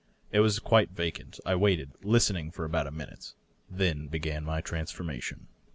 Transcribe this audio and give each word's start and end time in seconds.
It 0.31 0.39
was 0.39 0.57
quite 0.57 0.89
vacant 0.89 1.39
I 1.45 1.53
waited, 1.53 1.91
listening, 2.01 2.49
for 2.49 2.65
about 2.65 2.87
a 2.87 2.91
minute. 2.91 3.35
Then 3.69 4.09
I 4.11 4.17
b^an 4.17 4.41
my 4.43 4.59
transformation. 4.59 5.45